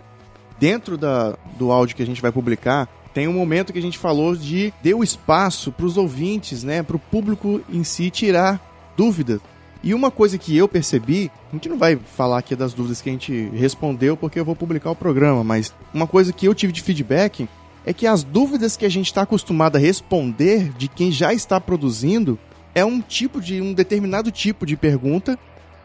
[0.60, 3.98] Dentro da, do áudio que a gente vai publicar, tem um momento que a gente
[3.98, 8.62] falou de o espaço para os ouvintes, né, para o público em si tirar
[8.96, 9.40] dúvidas.
[9.84, 13.10] E uma coisa que eu percebi, a gente não vai falar aqui das dúvidas que
[13.10, 16.74] a gente respondeu porque eu vou publicar o programa, mas uma coisa que eu tive
[16.74, 17.48] de feedback
[17.88, 21.58] é que as dúvidas que a gente está acostumado a responder de quem já está
[21.58, 22.38] produzindo
[22.76, 25.40] é um tipo de um determinado tipo de pergunta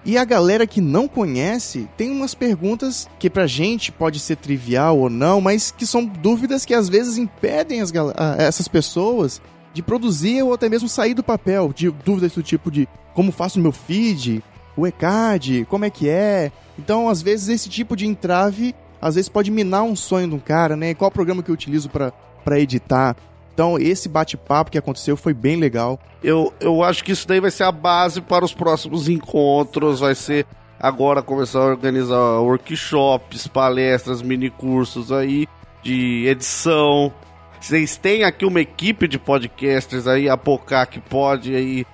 [0.04, 4.98] e a galera que não conhece tem umas perguntas que pra gente pode ser trivial
[4.98, 7.92] ou não, mas que são dúvidas que às vezes impedem as
[8.36, 9.40] essas pessoas
[9.72, 11.72] de produzir ou até mesmo sair do papel.
[11.72, 14.42] De dúvidas do tipo de como faço meu feed,
[14.76, 16.50] o ECAD, como é que é.
[16.76, 20.38] Então, às vezes, esse tipo de entrave às vezes pode minar um sonho de um
[20.38, 20.94] cara, né?
[20.94, 23.16] Qual programa que eu utilizo pra editar?
[23.52, 25.98] Então, esse bate-papo que aconteceu foi bem legal.
[26.22, 30.14] Eu, eu acho que isso daí vai ser a base para os próximos encontros, vai
[30.14, 30.46] ser
[30.78, 35.48] agora começar a organizar workshops, palestras, mini cursos aí
[35.82, 37.12] de edição.
[37.60, 41.84] Vocês têm aqui uma equipe de podcasters aí, a Pocá, que pode aí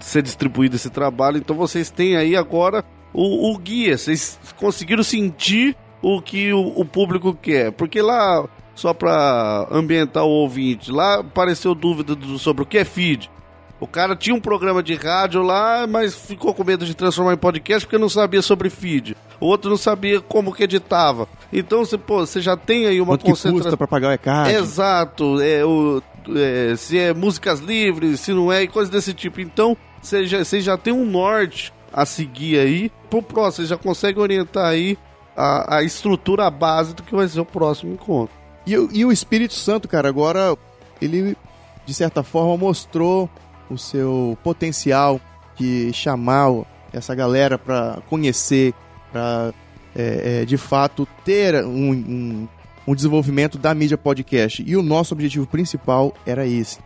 [0.00, 1.38] ser distribuído esse trabalho.
[1.38, 3.96] Então vocês têm aí agora o, o guia.
[3.96, 7.72] Vocês conseguiram sentir o que o, o público quer.
[7.72, 12.84] Porque lá, só para ambientar o ouvinte, lá apareceu dúvida do- sobre o que é
[12.84, 13.30] feed.
[13.78, 17.36] O cara tinha um programa de rádio lá, mas ficou com medo de transformar em
[17.38, 19.14] podcast porque não sabia sobre feed.
[19.38, 21.28] O outro não sabia como que editava.
[21.52, 23.76] Então você, pô, você já tem aí uma Quanto que custa concentração.
[23.76, 24.50] pra pagar o ECAD?
[24.54, 26.02] Exato, é, o,
[26.34, 29.42] é, se é músicas livres, se não é, e coisas desse tipo.
[29.42, 32.90] Então, você já, você já tem um norte a seguir aí.
[33.10, 34.96] Pro próximo, você já consegue orientar aí
[35.36, 38.34] a, a estrutura, base do que vai ser o próximo encontro.
[38.66, 40.56] E, e o Espírito Santo, cara, agora
[41.00, 41.36] ele,
[41.84, 43.28] de certa forma, mostrou
[43.70, 45.20] o seu potencial
[45.56, 48.72] de chamar essa galera pra conhecer,
[49.12, 49.52] pra
[49.94, 52.48] é, é, de fato ter um, um,
[52.86, 54.62] um desenvolvimento da mídia podcast.
[54.66, 56.78] E o nosso objetivo principal era esse: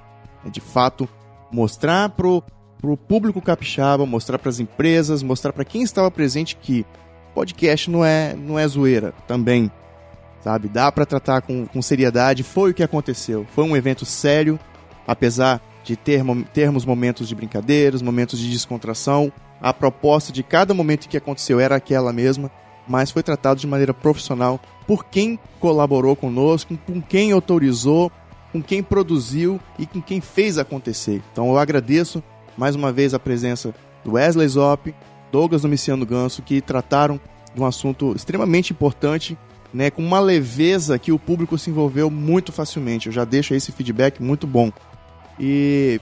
[0.47, 1.09] é de fato
[1.51, 2.43] mostrar pro,
[2.81, 6.87] pro público capixaba, mostrar pras empresas, mostrar pra quem estava presente que
[7.41, 9.71] podcast não é, não é zoeira também
[10.43, 10.69] sabe?
[10.69, 12.43] Dá pra tratar com, com seriedade.
[12.43, 13.47] Foi o que aconteceu.
[13.55, 14.59] Foi um evento sério,
[15.07, 16.23] apesar de ter,
[16.53, 19.33] termos momentos de brincadeiras, momentos de descontração.
[19.61, 22.51] A proposta de cada momento que aconteceu era aquela mesma,
[22.89, 28.11] mas foi tratado de maneira profissional por quem colaborou conosco, com quem autorizou,
[28.51, 31.23] com quem produziu e com quem fez acontecer.
[31.33, 32.23] Então eu agradeço
[32.57, 34.95] mais uma vez a presença do Wesley Zop,
[35.31, 37.21] Douglas Domiciano Ganso, que trataram
[37.55, 39.37] de um assunto extremamente importante
[39.73, 43.07] né, com uma leveza que o público se envolveu muito facilmente.
[43.07, 44.73] Eu já deixo esse feedback muito bom.
[45.39, 46.01] E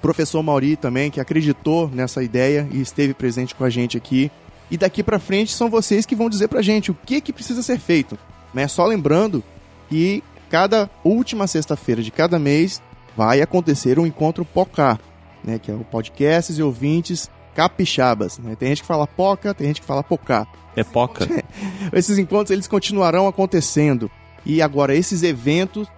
[0.00, 4.30] professor Mauri também, que acreditou nessa ideia e esteve presente com a gente aqui.
[4.70, 7.62] E daqui pra frente são vocês que vão dizer pra gente o que que precisa
[7.62, 8.18] ser feito.
[8.52, 8.66] Né?
[8.68, 9.42] Só lembrando
[9.88, 12.82] que cada última sexta-feira de cada mês
[13.16, 14.98] vai acontecer um encontro POCA,
[15.42, 18.38] né, que é o Podcasts e Ouvintes Capixabas.
[18.38, 18.54] Né?
[18.54, 21.26] Tem gente que fala POCA, tem gente que fala POCA É poca.
[21.92, 24.08] esses encontros eles continuarão acontecendo.
[24.46, 25.88] E agora, esses eventos,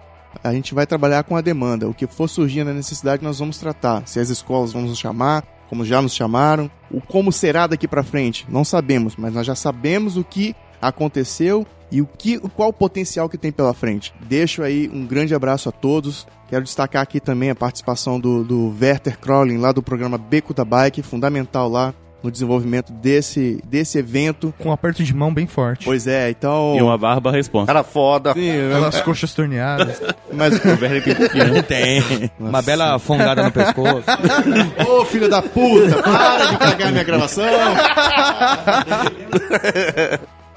[0.43, 1.87] a gente vai trabalhar com a demanda.
[1.87, 4.07] O que for surgindo na necessidade, nós vamos tratar.
[4.07, 6.69] Se as escolas vão nos chamar, como já nos chamaram.
[6.89, 11.63] O como será daqui pra frente, não sabemos, mas nós já sabemos o que aconteceu
[11.91, 14.11] e o que, qual o potencial que tem pela frente.
[14.21, 16.25] Deixo aí um grande abraço a todos.
[16.51, 20.65] Quero destacar aqui também a participação do, do Werther Crowlin, lá do programa Beco da
[20.65, 24.53] Bike, fundamental lá no desenvolvimento desse, desse evento.
[24.59, 25.85] Com um aperto de mão bem forte.
[25.85, 26.75] Pois é, então.
[26.75, 27.67] E uma barba responsa.
[27.67, 28.33] Cara foda.
[28.33, 30.01] Sim, Aquelas coxas torneadas.
[30.29, 31.63] mas O tem confiança.
[31.63, 32.29] Tem.
[32.37, 34.03] Uma bela fungada no pescoço.
[34.85, 37.45] Ô filho da puta, para de cagar minha gravação.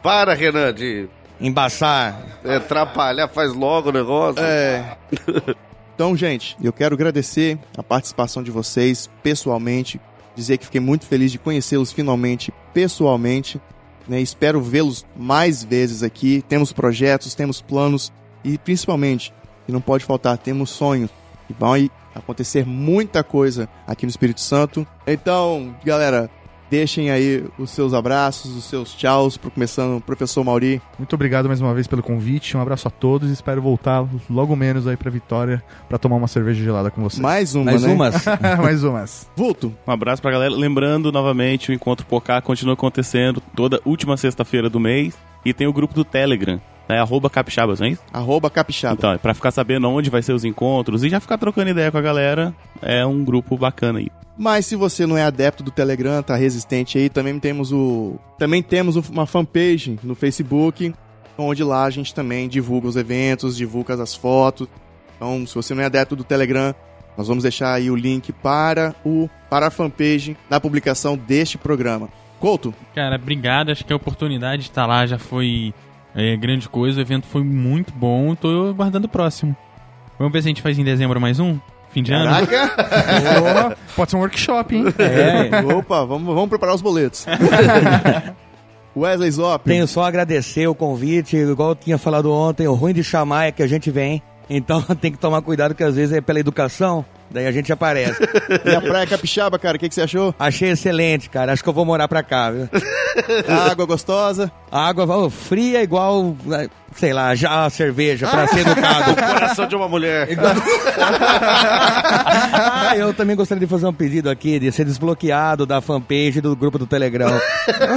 [0.02, 1.08] Para, Renan, de
[1.40, 2.20] Embaçar.
[2.44, 4.42] é, atrapalhar, faz logo o negócio.
[4.42, 4.96] É.
[5.94, 10.00] Então, gente, eu quero agradecer a participação de vocês pessoalmente,
[10.34, 13.60] dizer que fiquei muito feliz de conhecê-los finalmente pessoalmente.
[14.08, 14.20] Né?
[14.20, 16.42] Espero vê-los mais vezes aqui.
[16.48, 18.12] Temos projetos, temos planos
[18.42, 19.32] e principalmente,
[19.68, 21.10] e não pode faltar, temos sonhos.
[21.48, 24.84] E vai acontecer muita coisa aqui no Espírito Santo.
[25.06, 26.28] Então, galera,
[26.74, 30.82] deixem aí os seus abraços, os seus tchauz, pro começando o professor Mauri.
[30.98, 32.56] Muito obrigado mais uma vez pelo convite.
[32.56, 36.26] Um abraço a todos e espero voltar logo menos aí pra Vitória pra tomar uma
[36.26, 37.20] cerveja gelada com vocês.
[37.20, 37.92] Mais uma, Mais né?
[37.92, 38.24] umas.
[38.60, 39.30] mais umas.
[39.36, 40.52] Vulto, Um abraço pra galera.
[40.52, 45.14] Lembrando novamente, o Encontro Pocá continua acontecendo toda última sexta-feira do mês.
[45.44, 48.02] E tem o grupo do Telegram, É arroba capixabas, não é isso?
[48.12, 48.94] Arroba Capixaba.
[48.94, 51.90] Então, é pra ficar sabendo onde vai ser os encontros e já ficar trocando ideia
[51.90, 52.54] com a galera.
[52.82, 54.08] É um grupo bacana aí.
[54.36, 58.62] Mas se você não é adepto do Telegram, tá resistente aí, também temos o também
[58.62, 60.92] temos uma fanpage no Facebook,
[61.38, 64.68] onde lá a gente também divulga os eventos, divulga as fotos.
[65.16, 66.74] Então, se você não é adepto do Telegram,
[67.16, 72.08] nós vamos deixar aí o link para o para a fanpage na publicação deste programa.
[72.40, 73.70] Couto, Cara, obrigado.
[73.70, 75.72] Acho que a oportunidade de estar lá já foi
[76.14, 76.98] é, grande coisa.
[76.98, 78.34] O evento foi muito bom.
[78.34, 79.56] Tô aguardando o próximo.
[80.18, 81.58] Vamos ver se a gente faz em dezembro mais um?
[81.90, 82.46] Fim de ano?
[82.46, 83.76] caraca!
[83.94, 84.84] Pode ser um workshop, hein?
[84.98, 87.24] É, Opa, vamos, vamos preparar os boletos.
[88.96, 92.92] Wesley Zop, tenho só a agradecer o convite, igual eu tinha falado ontem, o ruim
[92.92, 94.22] de chamar é que a gente vem.
[94.48, 97.04] Então tem que tomar cuidado que às vezes é pela educação,
[97.34, 98.22] daí a gente aparece.
[98.64, 100.34] e a Praia Capixaba, cara, o que, que você achou?
[100.38, 101.52] Achei excelente, cara.
[101.52, 102.68] Acho que eu vou morar pra cá, viu?
[103.48, 104.50] A água gostosa.
[104.70, 109.14] A água ó, fria igual, eh, sei lá, já a cerveja, pra ser educado.
[109.34, 110.28] Coração de uma mulher.
[112.56, 116.54] ah, eu também gostaria de fazer um pedido aqui de ser desbloqueado da fanpage do
[116.54, 117.38] grupo do Telegram.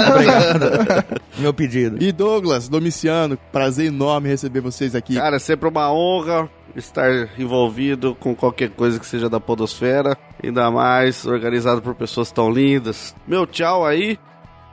[0.10, 1.06] Obrigado.
[1.38, 2.04] Meu pedido.
[2.04, 5.16] E Douglas, Domiciano, prazer enorme receber vocês aqui.
[5.16, 10.70] Cara, é sempre uma honra estar envolvido com qualquer coisa que seja da podosfera, ainda
[10.70, 13.16] mais organizado por pessoas tão lindas.
[13.28, 14.20] Meu tchau aí.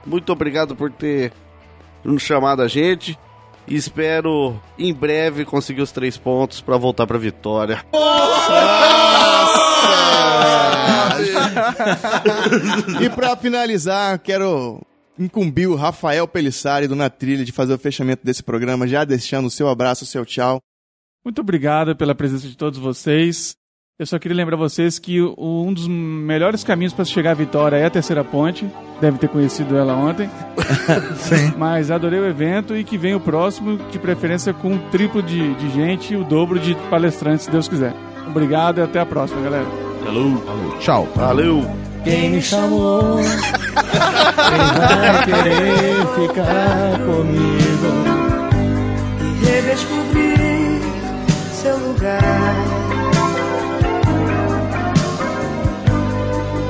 [0.06, 1.32] Muito obrigado por ter
[2.04, 3.18] nos chamado a gente.
[3.66, 7.82] E espero em breve conseguir os três pontos pra voltar pra vitória.
[13.00, 14.82] E pra finalizar, quero
[15.18, 19.46] incumbir o Rafael Pelissari do Na Trilha de fazer o fechamento desse programa, já deixando
[19.46, 20.60] o seu abraço, o seu tchau.
[21.24, 23.56] Muito obrigado pela presença de todos vocês.
[23.98, 27.86] Eu só queria lembrar vocês que um dos melhores caminhos para chegar à vitória é
[27.86, 28.68] a terceira ponte.
[29.00, 30.28] Deve ter conhecido ela ontem.
[31.16, 31.54] Sim.
[31.56, 35.54] Mas adorei o evento e que vem o próximo, de preferência com um triplo de,
[35.54, 37.94] de gente e o dobro de palestrantes, se Deus quiser.
[38.26, 39.66] Obrigado e até a próxima, galera.
[40.80, 41.08] Tchau.
[41.14, 41.64] Valeu!
[42.02, 43.16] Quem me chamou?
[43.16, 43.32] Quem
[44.76, 48.14] vai querer ficar comigo?
[49.20, 50.13] e redescobrir
[52.04, 52.54] lugar.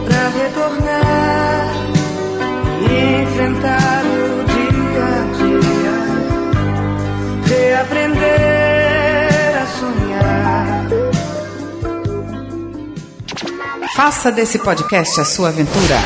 [0.07, 1.75] Pra retornar
[2.81, 5.97] e enfrentar o dia a dia,
[7.57, 8.29] reaprender
[9.61, 10.87] a sonhar.
[13.97, 15.99] Faça desse podcast a sua aventura.